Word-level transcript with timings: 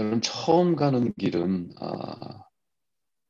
여러분 0.00 0.22
처음 0.22 0.76
가는 0.76 1.12
길은 1.18 1.74
아, 1.78 2.44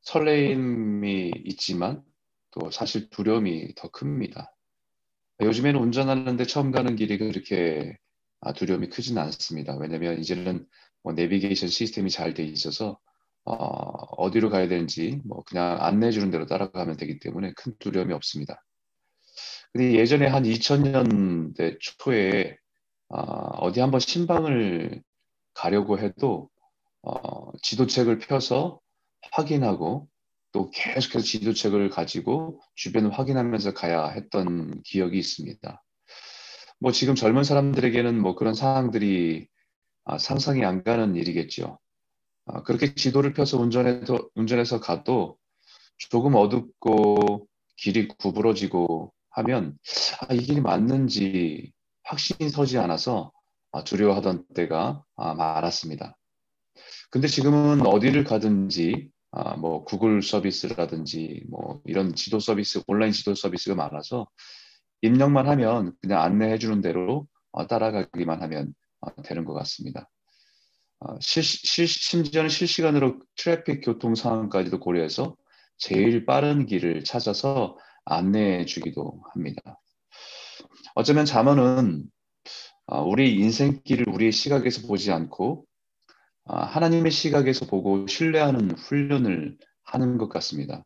설레임이 0.02 1.32
있지만 1.46 2.04
또 2.52 2.70
사실 2.70 3.10
두려움이 3.10 3.74
더 3.74 3.88
큽니다. 3.90 4.54
요즘에는 5.40 5.80
운전하는데 5.80 6.44
처음 6.46 6.70
가는 6.70 6.94
길이 6.94 7.18
그렇게 7.18 7.96
아, 8.40 8.52
두려움이 8.52 8.88
크진 8.88 9.18
않습니다. 9.18 9.76
왜냐하면 9.78 10.20
이제는 10.20 10.64
뭐 11.02 11.12
내비게이션 11.12 11.68
시스템이 11.68 12.10
잘 12.10 12.34
돼 12.34 12.44
있어서 12.44 13.00
어, 13.44 14.30
디로 14.30 14.48
가야 14.48 14.68
되는지 14.68 15.20
뭐 15.24 15.42
그냥 15.44 15.78
안내해 15.80 16.12
주는 16.12 16.30
대로 16.30 16.46
따라가면 16.46 16.96
되기 16.98 17.18
때문에 17.18 17.52
큰 17.56 17.74
두려움이 17.80 18.12
없습니다. 18.14 18.62
근데 19.72 19.94
예전에 19.94 20.28
한 20.28 20.44
2000년대 20.44 21.78
초에 21.80 22.56
어, 23.08 23.72
디 23.72 23.80
한번 23.80 23.98
신방을 23.98 25.02
가려고 25.54 25.98
해도 25.98 26.48
어, 27.02 27.52
지도책을 27.62 28.18
펴서 28.18 28.80
확인하고 29.32 30.08
또 30.52 30.70
계속해서 30.70 31.20
지도책을 31.24 31.90
가지고 31.90 32.60
주변을 32.74 33.12
확인하면서 33.12 33.74
가야 33.74 34.08
했던 34.08 34.82
기억이 34.82 35.18
있습니다. 35.18 35.82
뭐 36.80 36.92
지금 36.92 37.14
젊은 37.14 37.44
사람들에게는 37.44 38.20
뭐 38.20 38.34
그런 38.34 38.54
상황들이 38.54 39.46
아, 40.04 40.18
상상이 40.18 40.64
안 40.64 40.82
가는 40.82 41.14
일이겠죠. 41.14 41.78
아, 42.46 42.62
그렇게 42.62 42.94
지도를 42.94 43.32
펴서 43.32 43.58
운전해서, 43.58 44.28
운전해서 44.34 44.80
가도 44.80 45.36
조금 45.98 46.34
어둡고 46.34 47.46
길이 47.76 48.08
구부러지고 48.08 49.12
하면 49.30 49.78
아, 50.28 50.34
이 50.34 50.38
길이 50.38 50.60
맞는지 50.60 51.72
확신이 52.04 52.48
서지 52.48 52.78
않아서 52.78 53.30
아, 53.72 53.84
두려워하던 53.84 54.46
때가 54.54 55.04
아, 55.16 55.34
많았습니다. 55.34 56.16
근데 57.10 57.26
지금은 57.26 57.84
어디를 57.84 58.24
가든지 58.24 59.10
아, 59.32 59.56
뭐 59.56 59.84
구글 59.84 60.22
서비스라든지 60.22 61.44
뭐 61.48 61.80
이런 61.84 62.14
지도 62.14 62.40
서비스, 62.40 62.82
온라인 62.86 63.12
지도 63.12 63.34
서비스가 63.34 63.74
많아서 63.74 64.28
입력만 65.02 65.48
하면 65.48 65.92
그냥 66.00 66.22
안내해 66.22 66.58
주는 66.58 66.80
대로 66.80 67.26
어, 67.52 67.66
따라가기만 67.66 68.42
하면 68.42 68.74
어, 69.00 69.22
되는 69.22 69.44
것 69.44 69.54
같습니다. 69.54 70.08
어, 71.00 71.16
실, 71.20 71.42
실, 71.42 71.88
심지어는 71.88 72.48
실시간으로 72.48 73.20
트래픽 73.36 73.82
교통 73.84 74.14
상황까지도 74.14 74.78
고려해서 74.78 75.36
제일 75.78 76.26
빠른 76.26 76.66
길을 76.66 77.04
찾아서 77.04 77.76
안내해 78.04 78.66
주기도 78.66 79.22
합니다. 79.32 79.80
어쩌면 80.94 81.24
자문은 81.24 82.04
우리 83.06 83.36
인생길을 83.36 84.08
우리의 84.08 84.32
시각에서 84.32 84.86
보지 84.86 85.12
않고 85.12 85.64
하나님의 86.46 87.12
시각에서 87.12 87.66
보고 87.66 88.06
신뢰하는 88.06 88.72
훈련을 88.72 89.56
하는 89.84 90.18
것 90.18 90.28
같습니다. 90.28 90.84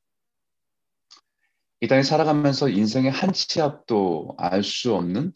이 1.81 1.89
땅에 1.89 2.03
살아가면서 2.03 2.69
인생의 2.69 3.11
한 3.11 3.33
치 3.33 3.61
앞도 3.61 4.35
알 4.39 4.63
수 4.63 4.95
없는 4.95 5.33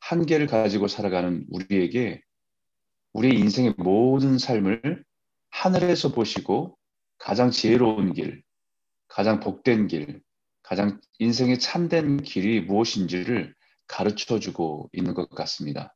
한계를 0.00 0.46
가지고 0.46 0.88
살아가는 0.88 1.44
우리에게 1.50 2.20
우리의 3.12 3.38
인생의 3.40 3.74
모든 3.78 4.38
삶을 4.38 5.04
하늘에서 5.50 6.12
보시고 6.12 6.78
가장 7.18 7.50
지혜로운 7.50 8.12
길, 8.12 8.42
가장 9.08 9.40
복된 9.40 9.86
길, 9.88 10.20
가장 10.62 11.00
인생의 11.18 11.58
참된 11.58 12.22
길이 12.22 12.60
무엇인지를 12.60 13.54
가르쳐 13.88 14.38
주고 14.38 14.90
있는 14.92 15.14
것 15.14 15.30
같습니다. 15.30 15.95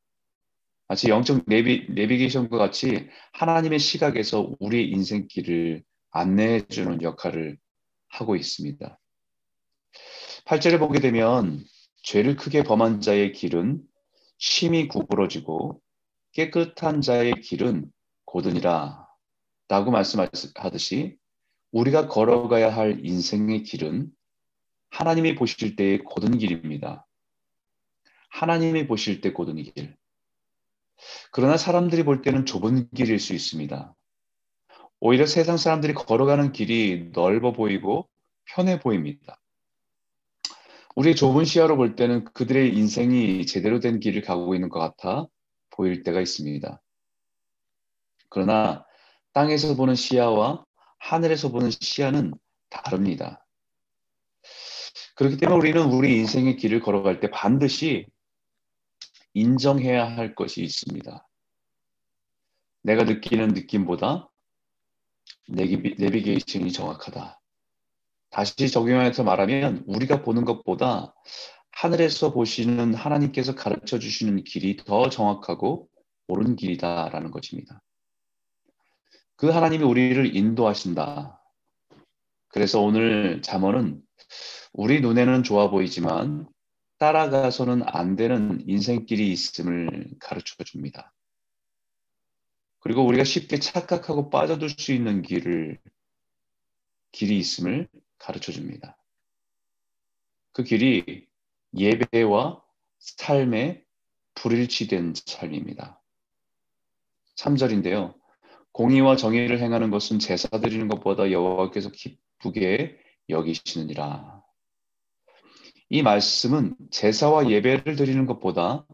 마치 0.90 1.08
영적 1.08 1.44
내비, 1.46 1.86
내비게이션과 1.88 2.58
같이 2.58 3.08
하나님의 3.34 3.78
시각에서 3.78 4.56
우리의 4.58 4.90
인생길을 4.90 5.84
안내해 6.10 6.66
주는 6.66 7.00
역할을 7.00 7.58
하고 8.08 8.34
있습니다. 8.34 8.98
8절을 10.46 10.80
보게 10.80 10.98
되면 10.98 11.62
죄를 12.02 12.34
크게 12.34 12.64
범한 12.64 13.02
자의 13.02 13.30
길은 13.30 13.80
심히 14.38 14.88
구부러지고 14.88 15.80
깨끗한 16.32 17.02
자의 17.02 17.34
길은 17.40 17.88
고든이라 18.24 19.06
라고 19.68 19.92
말씀하듯이 19.92 21.16
우리가 21.70 22.08
걸어가야 22.08 22.74
할 22.74 22.98
인생의 23.06 23.62
길은 23.62 24.10
하나님이 24.88 25.36
보실 25.36 25.76
때의 25.76 26.00
고든 26.02 26.36
길입니다. 26.36 27.06
하나님이 28.30 28.88
보실 28.88 29.20
때 29.20 29.32
고든 29.32 29.54
길. 29.62 29.99
그러나 31.32 31.56
사람들이 31.56 32.04
볼 32.04 32.22
때는 32.22 32.46
좁은 32.46 32.88
길일 32.90 33.18
수 33.18 33.34
있습니다. 33.34 33.94
오히려 35.00 35.26
세상 35.26 35.56
사람들이 35.56 35.94
걸어가는 35.94 36.52
길이 36.52 37.10
넓어 37.12 37.52
보이고 37.52 38.08
편해 38.44 38.78
보입니다. 38.78 39.40
우리 40.94 41.14
좁은 41.14 41.44
시야로 41.44 41.76
볼 41.76 41.96
때는 41.96 42.24
그들의 42.32 42.76
인생이 42.76 43.46
제대로 43.46 43.80
된 43.80 44.00
길을 44.00 44.22
가고 44.22 44.54
있는 44.54 44.68
것 44.68 44.80
같아 44.80 45.26
보일 45.70 46.02
때가 46.02 46.20
있습니다. 46.20 46.82
그러나 48.28 48.84
땅에서 49.32 49.74
보는 49.76 49.94
시야와 49.94 50.64
하늘에서 50.98 51.50
보는 51.50 51.70
시야는 51.70 52.34
다릅니다. 52.68 53.46
그렇기 55.14 55.36
때문에 55.36 55.58
우리는 55.58 55.82
우리 55.92 56.16
인생의 56.18 56.56
길을 56.56 56.80
걸어갈 56.80 57.20
때 57.20 57.30
반드시 57.30 58.06
인정해야 59.34 60.04
할 60.06 60.34
것이 60.34 60.62
있습니다. 60.62 61.26
내가 62.82 63.04
느끼는 63.04 63.48
느낌보다 63.48 64.30
내비게이션이 65.48 66.72
정확하다. 66.72 67.40
다시 68.30 68.70
적용해서 68.70 69.24
말하면 69.24 69.84
우리가 69.86 70.22
보는 70.22 70.44
것보다 70.44 71.14
하늘에서 71.72 72.32
보시는 72.32 72.94
하나님께서 72.94 73.54
가르쳐 73.54 73.98
주시는 73.98 74.44
길이 74.44 74.76
더 74.76 75.08
정확하고 75.08 75.88
옳은 76.28 76.56
길이다라는 76.56 77.30
것입니다. 77.30 77.82
그 79.36 79.48
하나님이 79.48 79.84
우리를 79.84 80.36
인도하신다. 80.36 81.42
그래서 82.48 82.80
오늘 82.80 83.42
잠언은 83.42 84.00
우리 84.72 85.00
눈에는 85.00 85.42
좋아 85.42 85.70
보이지만 85.70 86.46
따라가서는 87.00 87.82
안 87.86 88.14
되는 88.14 88.62
인생길이 88.68 89.32
있음을 89.32 90.10
가르쳐 90.20 90.62
줍니다. 90.62 91.14
그리고 92.78 93.06
우리가 93.06 93.24
쉽게 93.24 93.58
착각하고 93.58 94.28
빠져들 94.28 94.68
수 94.68 94.92
있는 94.92 95.22
길을 95.22 95.80
길이 97.10 97.38
있음을 97.38 97.88
가르쳐 98.18 98.52
줍니다. 98.52 98.98
그 100.52 100.62
길이 100.62 101.26
예배와 101.74 102.62
삶의 102.98 103.82
불일치된 104.34 105.14
삶입니다. 105.24 106.02
3절인데요. 107.36 108.14
공의와 108.72 109.16
정의를 109.16 109.58
행하는 109.58 109.90
것은 109.90 110.18
제사 110.18 110.48
드리는 110.48 110.86
것보다 110.86 111.30
여호와께서 111.30 111.90
기쁘게 111.92 112.98
여기시느니라. 113.30 114.39
이 115.92 116.02
말씀은 116.02 116.76
제사와 116.92 117.50
예배를 117.50 117.96
드리는 117.96 118.24
것보다 118.24 118.86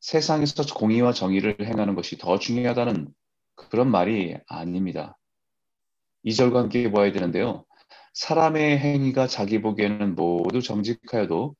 세상에서 0.00 0.64
공의와 0.74 1.12
정의를 1.12 1.56
행하는 1.64 1.94
것이 1.94 2.18
더 2.18 2.40
중요하다는 2.40 3.08
그런 3.54 3.88
말이 3.88 4.36
아닙니다. 4.48 5.16
2절과 6.24 6.56
함께 6.56 6.90
보아야 6.90 7.12
되는데요. 7.12 7.64
사람의 8.14 8.78
행위가 8.78 9.28
자기 9.28 9.62
보기에는 9.62 10.16
모두 10.16 10.60
정직하여도 10.60 11.54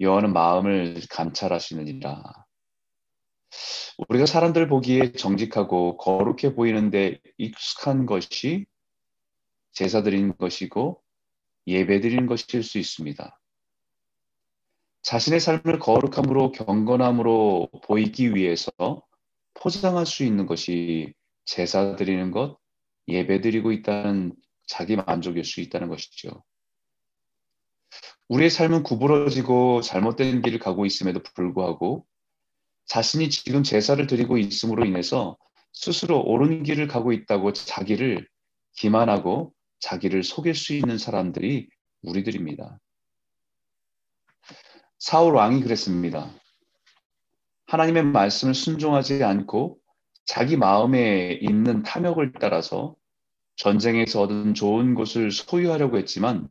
여호와는 0.00 0.32
마음을 0.32 1.02
감찰하시느니라. 1.10 2.22
우리가 4.08 4.24
사람들 4.24 4.66
보기에 4.66 5.12
정직하고 5.12 5.98
거룩해 5.98 6.54
보이는데 6.54 7.20
익숙한 7.36 8.06
것이 8.06 8.64
제사 9.72 10.02
드린 10.02 10.34
것이고 10.38 11.02
예배 11.66 12.00
드린 12.00 12.26
것일 12.26 12.62
수 12.62 12.78
있습니다. 12.78 13.38
자신의 15.02 15.40
삶을 15.40 15.78
거룩함으로 15.80 16.52
경건함으로 16.52 17.68
보이기 17.84 18.34
위해서 18.34 18.70
포장할 19.54 20.06
수 20.06 20.24
있는 20.24 20.46
것이 20.46 21.12
제사 21.44 21.96
드리는 21.96 22.30
것, 22.30 22.58
예배 23.08 23.40
드리고 23.40 23.72
있다는 23.72 24.34
자기 24.66 24.96
만족일 24.96 25.44
수 25.44 25.60
있다는 25.60 25.88
것이죠. 25.88 26.44
우리의 28.28 28.48
삶은 28.48 28.84
구부러지고 28.84 29.82
잘못된 29.82 30.40
길을 30.40 30.58
가고 30.58 30.86
있음에도 30.86 31.20
불구하고 31.34 32.06
자신이 32.86 33.28
지금 33.28 33.62
제사를 33.62 34.04
드리고 34.06 34.38
있음으로 34.38 34.84
인해서 34.84 35.36
스스로 35.72 36.22
옳은 36.22 36.62
길을 36.62 36.86
가고 36.86 37.12
있다고 37.12 37.52
자기를 37.52 38.26
기만하고 38.76 39.52
자기를 39.80 40.22
속일 40.22 40.54
수 40.54 40.74
있는 40.74 40.96
사람들이 40.96 41.68
우리들입니다. 42.02 42.78
사울 45.02 45.34
왕이 45.34 45.62
그랬습니다. 45.62 46.30
하나님의 47.66 48.04
말씀을 48.04 48.54
순종하지 48.54 49.24
않고 49.24 49.80
자기 50.26 50.56
마음에 50.56 51.32
있는 51.42 51.82
탐욕을 51.82 52.34
따라서 52.40 52.94
전쟁에서 53.56 54.22
얻은 54.22 54.54
좋은 54.54 54.94
것을 54.94 55.32
소유하려고 55.32 55.98
했지만 55.98 56.48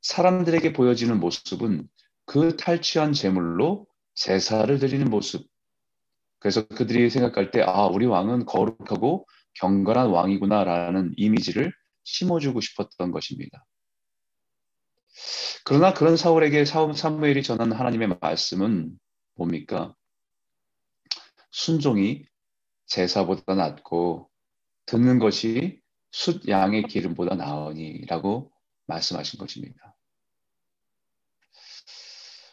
사람들에게 0.00 0.72
보여지는 0.72 1.20
모습은 1.20 1.86
그 2.24 2.56
탈취한 2.56 3.12
재물로 3.12 3.86
제사를 4.14 4.78
드리는 4.78 5.10
모습. 5.10 5.46
그래서 6.38 6.66
그들이 6.66 7.10
생각할 7.10 7.50
때, 7.50 7.60
아, 7.60 7.84
우리 7.84 8.06
왕은 8.06 8.46
거룩하고 8.46 9.26
경건한 9.60 10.08
왕이구나라는 10.08 11.12
이미지를 11.18 11.70
심어주고 12.04 12.62
싶었던 12.62 13.10
것입니다. 13.10 13.62
그러나 15.64 15.94
그런 15.94 16.16
사울에게 16.16 16.64
사무엘이 16.64 17.42
전한 17.42 17.72
하나님의 17.72 18.18
말씀은 18.20 18.98
뭡니까? 19.34 19.94
순종이 21.50 22.24
제사보다 22.86 23.54
낫고 23.54 24.30
듣는 24.86 25.18
것이 25.18 25.80
숫 26.10 26.48
양의 26.48 26.84
기름보다 26.84 27.34
나으니라고 27.34 28.52
말씀하신 28.86 29.38
것입니다. 29.38 29.96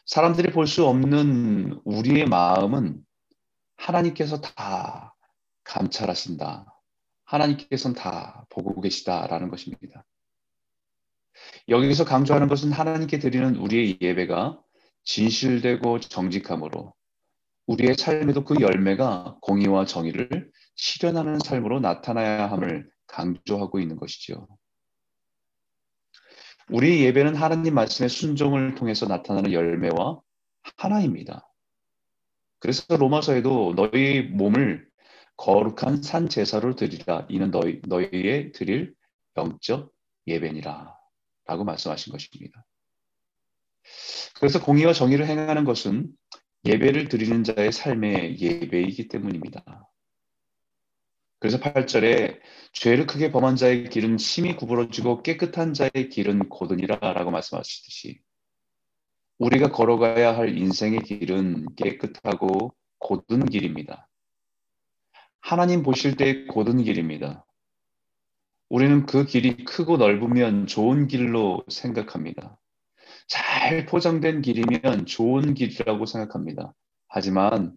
사람들이 0.06 0.52
볼 0.52 0.68
수 0.68 0.86
없는 0.86 1.82
우리의 1.86 2.26
마음은 2.26 3.06
하나님께서 3.78 4.42
다 4.42 5.16
감찰하신다. 5.64 6.66
하나님께서는 7.24 7.96
다 7.96 8.46
보고 8.50 8.82
계시다라는 8.82 9.50
것입니다. 9.50 10.06
여기서 11.70 12.06
강조하는 12.06 12.48
것은 12.48 12.72
하나님께 12.72 13.20
드리는 13.20 13.56
우리의 13.56 13.98
예배가 14.02 14.60
진실되고 15.04 16.00
정직함으로 16.00 16.94
우리의 17.68 17.96
삶에도 17.96 18.44
그 18.44 18.56
열매가 18.60 19.38
공의와 19.42 19.86
정의를 19.86 20.52
실현하는 20.76 21.40
삶으로 21.40 21.80
나타나야 21.80 22.52
함을 22.52 22.90
강조하고 23.08 23.80
있는 23.80 23.96
것이죠. 23.98 24.48
우리 26.70 27.04
예배는 27.04 27.36
하나님 27.36 27.76
말씀의 27.76 28.10
순종을 28.10 28.76
통해서 28.76 29.06
나타나는 29.06 29.52
열매와 29.52 30.22
하나입니다. 30.78 31.48
그래서 32.60 32.96
로마서에도 32.96 33.74
너희 33.76 34.22
몸을 34.22 34.88
거룩한 35.36 36.04
산 36.04 36.30
제사로 36.30 36.76
드리라. 36.76 37.26
이는 37.30 37.52
너희, 37.52 37.82
너희의 37.88 38.52
드릴 38.52 38.94
영적 39.36 39.92
예배니라. 40.28 41.01
라고 41.52 41.66
말씀하신 41.66 42.14
것입니다. 42.14 42.66
그래서 44.36 44.64
공의와 44.64 44.94
정의를 44.94 45.28
행하는 45.28 45.66
것은 45.66 46.10
예배를 46.64 47.10
드리는 47.10 47.44
자의 47.44 47.74
삶의 47.74 48.40
예배이기 48.40 49.10
때문입니다. 49.10 49.90
그래서 51.40 51.60
8절에 51.60 52.40
죄를 52.72 53.06
크게 53.06 53.34
범한 53.34 53.58
자의 53.58 53.90
길은 53.90 54.18
심히 54.18 54.56
구부러지고 54.56 55.24
깨끗한 55.24 55.74
자의 55.74 56.08
길은 56.10 56.48
고든이라 56.48 57.00
라고 57.00 57.32
말씀하시듯이 57.32 58.22
우리가 59.38 59.72
걸어가야 59.72 60.38
할 60.38 60.58
인생의 60.58 61.02
길은 61.02 61.76
깨끗하고 61.76 62.74
고든 63.00 63.46
길입니다. 63.46 64.08
하나님 65.42 65.84
보실 65.84 66.16
때 66.16 66.46
고든 66.46 66.82
길입니다. 66.82 67.46
우리는 68.72 69.06
그 69.06 69.26
길이 69.26 69.66
크고 69.66 69.98
넓으면 69.98 70.66
좋은 70.66 71.08
길로 71.08 71.62
생각합니다. 71.68 72.58
잘 73.28 73.86
포장된 73.86 74.42
길이면 74.42 75.08
좋은 75.08 75.54
길이라고 75.54 76.06
생각합니다. 76.06 76.74
하지만 77.10 77.76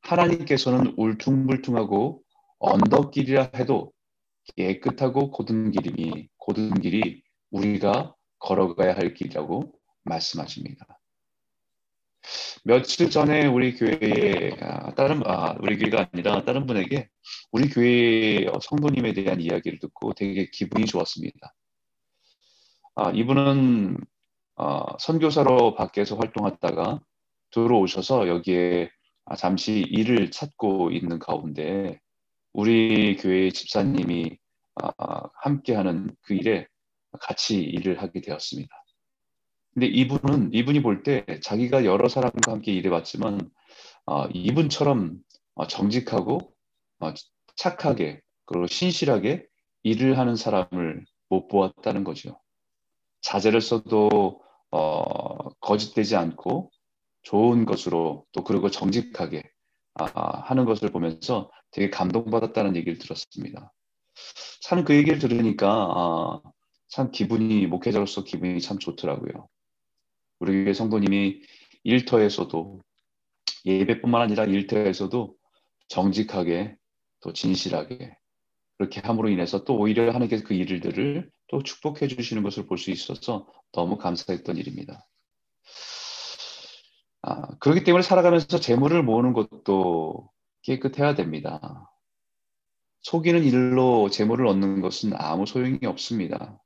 하나님께서는 0.00 0.94
울퉁불퉁하고 0.96 2.22
언덕길이라 2.58 3.50
해도 3.56 3.92
깨끗하고 4.56 5.30
고든 5.30 5.72
길이니 5.72 6.30
고든 6.38 6.80
길이 6.80 7.22
우리가 7.50 8.14
걸어가야 8.38 8.96
할 8.96 9.12
길이라고 9.12 9.74
말씀하십니다. 10.04 10.97
며칠 12.64 13.10
전에 13.10 13.46
우리 13.46 13.74
교회에 13.74 14.52
아, 14.60 14.94
다른 14.94 15.22
아, 15.26 15.54
우리 15.60 15.78
교회가 15.78 16.08
아니라 16.12 16.44
다른 16.44 16.66
분에게 16.66 17.08
우리 17.52 17.68
교회 17.68 18.46
성도님에 18.62 19.12
대한 19.14 19.40
이야기를 19.40 19.78
듣고 19.78 20.12
되게 20.14 20.48
기분이 20.52 20.86
좋았습니다. 20.86 21.54
아, 22.96 23.10
이분은 23.10 23.96
어, 24.56 24.98
선교사로 24.98 25.76
밖에서 25.76 26.16
활동하다가 26.16 27.00
들어오셔서 27.50 28.28
여기에 28.28 28.90
아, 29.26 29.36
잠시 29.36 29.80
일을 29.80 30.30
찾고 30.30 30.90
있는 30.90 31.18
가운데 31.18 32.00
우리 32.52 33.16
교회 33.16 33.50
집사님이 33.50 34.36
아, 34.74 35.20
함께하는 35.42 36.14
그 36.22 36.34
일에 36.34 36.66
같이 37.20 37.60
일을 37.60 38.02
하게 38.02 38.20
되었습니다. 38.20 38.77
근데 39.78 39.86
이분은 39.86 40.54
이분이 40.54 40.82
볼 40.82 41.04
때 41.04 41.24
자기가 41.40 41.84
여러 41.84 42.08
사람과 42.08 42.50
함께 42.52 42.72
일해봤지만 42.72 43.48
어, 44.06 44.26
이분처럼 44.34 45.18
어, 45.54 45.66
정직하고 45.68 46.52
어, 47.00 47.14
착하게 47.56 48.20
그리고 48.46 48.66
신실하게 48.66 49.46
일을 49.84 50.18
하는 50.18 50.34
사람을 50.34 51.04
못 51.28 51.46
보았다는 51.46 52.02
거죠. 52.02 52.40
자재를 53.20 53.60
써도 53.60 54.42
어, 54.72 55.50
거짓되지 55.60 56.16
않고 56.16 56.72
좋은 57.22 57.64
것으로 57.64 58.26
또 58.32 58.42
그리고 58.42 58.70
정직하게 58.70 59.44
아, 59.94 60.40
하는 60.46 60.64
것을 60.64 60.90
보면서 60.90 61.52
되게 61.70 61.88
감동받았다는 61.90 62.74
얘기를 62.76 62.98
들었습니다. 62.98 63.72
참 64.62 64.84
그 64.84 64.94
얘기를 64.96 65.20
들으니까 65.20 65.68
아, 65.70 66.40
참 66.88 67.12
기분이 67.12 67.66
목회자로서 67.68 68.24
기분이 68.24 68.60
참 68.60 68.78
좋더라고요. 68.80 69.48
우리 70.40 70.64
교회 70.64 70.72
성도님이 70.72 71.42
일터에서도 71.84 72.80
예배뿐만 73.66 74.22
아니라 74.22 74.44
일터에서도 74.44 75.36
정직하게 75.88 76.76
또 77.20 77.32
진실하게 77.32 78.16
그렇게 78.78 79.00
함으로 79.00 79.28
인해서 79.28 79.64
또 79.64 79.76
오히려 79.78 80.08
하나님께서 80.08 80.44
그 80.44 80.54
일들을 80.54 81.30
또 81.48 81.62
축복해 81.62 82.08
주시는 82.08 82.42
것을 82.42 82.66
볼 82.66 82.78
수 82.78 82.90
있어서 82.90 83.48
너무 83.72 83.98
감사했던 83.98 84.56
일입니다. 84.56 85.06
아, 87.22 87.56
그렇기 87.58 87.84
때문에 87.84 88.02
살아가면서 88.02 88.60
재물을 88.60 89.02
모으는 89.02 89.32
것도 89.32 90.30
깨끗해야 90.62 91.14
됩니다. 91.14 91.90
속이는 93.02 93.44
일로 93.44 94.08
재물을 94.10 94.46
얻는 94.46 94.80
것은 94.82 95.12
아무 95.14 95.46
소용이 95.46 95.78
없습니다. 95.86 96.60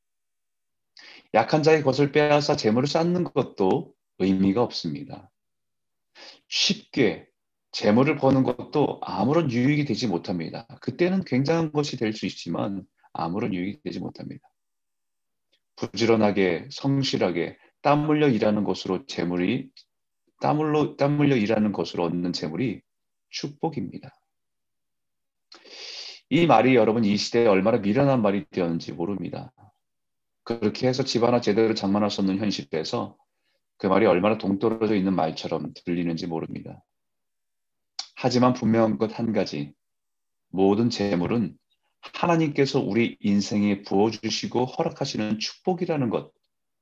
약한 1.35 1.63
자의 1.63 1.83
것을 1.83 2.13
빼앗아 2.13 2.57
재물을 2.57 2.87
쌓는 2.87 3.25
것도 3.25 3.95
의미가 4.19 4.63
없습니다. 4.63 5.31
쉽게 6.49 7.27
재물을 7.73 8.17
버는 8.17 8.43
것도 8.43 9.01
아무런 9.03 9.51
유익이 9.51 9.87
되지 9.87 10.07
못합니다. 10.07 10.67
그때는 10.83 11.25
굉장한 11.25 11.73
것이 11.73 11.97
될 11.97 12.13
수 12.13 12.27
있지만 12.27 12.85
아무런 13.15 13.55
유익이 13.55 13.81
되지 13.83 13.99
못합니다. 14.01 14.47
부지런하게 15.77 16.69
성실하게 16.71 17.57
땀 17.81 18.09
흘려 18.09 18.29
일하는 18.29 18.65
것으로 18.65 19.07
재물이 19.07 19.71
땀 20.41 20.61
흘려 20.61 20.97
땀 20.97 21.19
흘려 21.19 21.37
일하는 21.37 21.73
것으로 21.73 22.05
얻는 22.05 22.33
재물이 22.35 22.83
축복입니다. 23.31 24.11
이 26.29 26.47
말이 26.47 26.75
여러분 26.77 27.05
이 27.05 27.17
시대에 27.17 27.47
얼마나 27.47 27.79
미련한 27.79 28.23
말이 28.23 28.45
되었는지 28.51 28.93
모릅니다. 28.93 29.53
그렇게 30.61 30.89
해서 30.89 31.05
집 31.05 31.23
하나 31.23 31.41
제대로 31.41 31.75
장만할 31.75 32.11
수 32.11 32.21
없는 32.21 32.39
현실에서 32.39 33.17
그 33.79 33.87
말이 33.87 34.07
얼마나 34.07 34.39
동떨어져 34.39 34.95
있는 34.95 35.15
말처럼 35.15 35.73
들리는지 35.85 36.27
모릅니다. 36.27 36.83
하지만 38.17 38.53
분명한 38.53 38.99
것 38.99 39.19
한 39.19 39.33
가지. 39.33 39.73
모든 40.49 40.91
재물은 40.91 41.57
하나님께서 42.01 42.81
우리 42.81 43.17
인생에 43.21 43.83
부어주시고 43.83 44.67
허락하시는 44.67 45.39
축복이라는 45.39 46.11
것, 46.11 46.33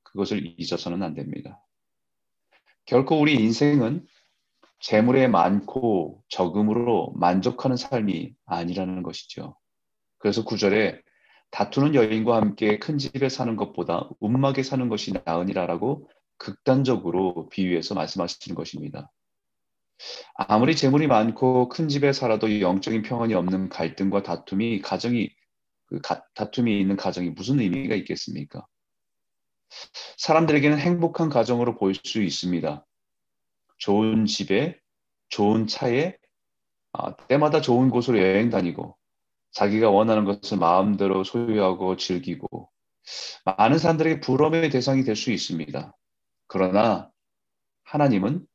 그것을 0.03 0.55
잊어서는 0.59 1.03
안 1.03 1.13
됩니다. 1.13 1.63
결코 2.85 3.19
우리 3.19 3.35
인생은 3.35 4.05
재물에 4.79 5.27
많고 5.27 6.23
적음으로 6.27 7.13
만족하는 7.15 7.77
삶이 7.77 8.33
아니라는 8.45 9.03
것이죠. 9.03 9.55
그래서 10.17 10.43
구절에 10.43 11.01
다투는 11.51 11.95
여인과 11.95 12.37
함께 12.37 12.79
큰 12.79 12.97
집에 12.97 13.29
사는 13.29 13.55
것보다 13.55 14.09
움막에 14.19 14.63
사는 14.63 14.87
것이 14.89 15.13
나으니라라고 15.25 16.09
극단적으로 16.37 17.49
비유해서 17.49 17.93
말씀하시는 17.93 18.55
것입니다. 18.55 19.11
아무리 20.33 20.75
재물이 20.75 21.07
많고 21.07 21.69
큰 21.69 21.87
집에 21.87 22.13
살아도 22.13 22.61
영적인 22.61 23.03
평안이 23.03 23.33
없는 23.33 23.69
갈등과 23.69 24.23
다툼이 24.23 24.81
가정이 24.81 25.29
그 25.85 25.99
가, 26.01 26.23
다툼이 26.33 26.79
있는 26.79 26.95
가정이 26.95 27.31
무슨 27.31 27.59
의미가 27.59 27.95
있겠습니까? 27.95 28.65
사람들에게는 30.17 30.79
행복한 30.79 31.29
가정으로 31.29 31.77
보일 31.77 31.95
수 32.03 32.21
있습니다. 32.21 32.85
좋은 33.77 34.25
집에, 34.25 34.79
좋은 35.29 35.67
차에, 35.67 36.15
아, 36.93 37.15
때마다 37.27 37.61
좋은 37.61 37.89
곳으로 37.89 38.19
여행 38.19 38.49
다니고 38.49 38.97
자기가 39.51 39.89
원하는 39.89 40.25
것을 40.25 40.57
마음대로 40.57 41.23
소유하고 41.23 41.97
즐기고 41.97 42.69
많은 43.45 43.77
사람들에게 43.77 44.19
부러움의 44.21 44.69
대상이 44.69 45.03
될 45.03 45.15
수 45.15 45.31
있습니다. 45.31 45.95
그러나 46.47 47.09
하나님은 47.83 48.45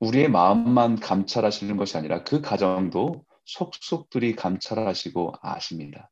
우리의 0.00 0.30
마음만 0.30 1.00
감찰하시는 1.00 1.76
것이 1.76 1.96
아니라 1.96 2.24
그 2.24 2.40
가정도 2.40 3.24
속속들이 3.44 4.36
감찰하시고 4.36 5.34
아십니다. 5.42 6.10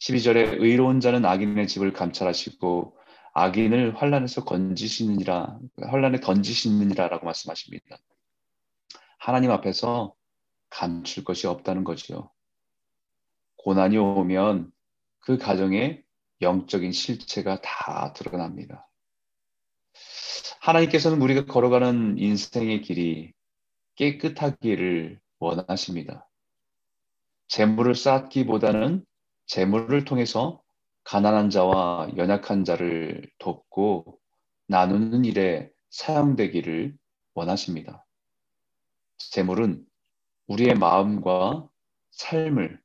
12절에 0.00 0.60
의로운 0.60 1.00
자는 1.00 1.24
악인의 1.24 1.68
집을 1.68 1.92
감찰하시고 1.92 2.98
악인을 3.34 3.96
환란에서 3.96 4.44
건지시느니라 4.44 5.58
환란에 5.80 6.20
던지시느니라라고 6.20 7.24
말씀하십니다. 7.24 7.96
하나님 9.18 9.52
앞에서 9.52 10.14
감출 10.68 11.24
것이 11.24 11.46
없다는 11.46 11.84
거지요. 11.84 12.30
고난이 13.64 13.96
오면 13.96 14.72
그 15.20 15.38
가정의 15.38 16.02
영적인 16.40 16.92
실체가 16.92 17.60
다 17.60 18.12
드러납니다. 18.12 18.88
하나님께서는 20.60 21.20
우리가 21.22 21.46
걸어가는 21.46 22.18
인생의 22.18 22.82
길이 22.82 23.32
깨끗하기를 23.96 25.20
원하십니다. 25.38 26.28
재물을 27.48 27.94
쌓기보다는 27.94 29.04
재물을 29.46 30.04
통해서 30.04 30.62
가난한 31.04 31.50
자와 31.50 32.10
연약한 32.16 32.64
자를 32.64 33.28
돕고 33.38 34.18
나누는 34.66 35.24
일에 35.24 35.70
사용되기를 35.90 36.96
원하십니다. 37.34 38.06
재물은 39.18 39.84
우리의 40.46 40.74
마음과 40.74 41.68
삶을 42.12 42.80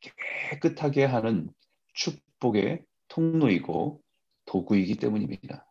깨끗하게 0.00 1.04
하는 1.04 1.52
축복의 1.94 2.84
통로이고 3.08 4.02
도구이기 4.46 4.96
때문입니다. 4.96 5.66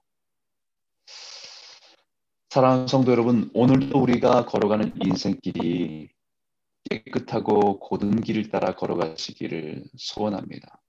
사랑하는 2.49 2.87
성도 2.87 3.11
여러분, 3.11 3.51
오늘도 3.53 3.99
우리가 4.01 4.45
걸어가는 4.45 4.93
인생길이 5.05 6.09
깨끗하고 6.89 7.79
고든 7.79 8.21
길을 8.21 8.49
따라 8.49 8.75
걸어가시기를 8.75 9.85
소원합니다. 9.97 10.81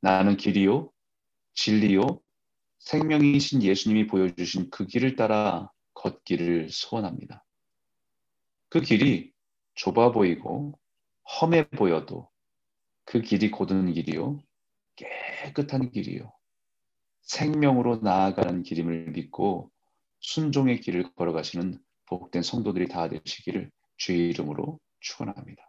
나는 0.00 0.36
길이요, 0.36 0.92
진리요, 1.54 2.20
생명이신 2.78 3.62
예수님이 3.62 4.06
보여주신 4.06 4.70
그 4.70 4.86
길을 4.86 5.16
따라 5.16 5.72
걷기를 5.94 6.68
소원합니다. 6.70 7.44
그 8.68 8.80
길이 8.80 9.32
좁아 9.74 10.12
보이고 10.12 10.78
험해 11.28 11.68
보여도 11.70 12.28
그 13.04 13.20
길이 13.20 13.50
고든 13.50 13.92
길이요, 13.92 14.40
깨끗한 14.96 15.90
길이요, 15.90 16.32
생명으로 17.22 17.96
나아가는 17.96 18.62
길임을 18.62 19.10
믿고 19.10 19.70
순종의 20.20 20.80
길을 20.80 21.14
걸어가시는 21.14 21.78
복된 22.06 22.42
성도들이 22.42 22.88
다 22.88 23.08
되시기를 23.08 23.70
주의 23.96 24.30
이름으로 24.30 24.80
축원합니다. 25.00 25.67